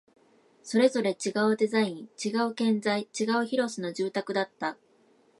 [0.63, 4.75] それぞれ違うデザイン、違う建材、違う広さの住宅だった